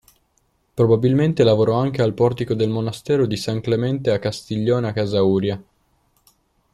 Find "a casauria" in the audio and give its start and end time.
4.87-5.63